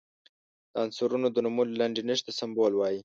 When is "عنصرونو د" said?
0.85-1.37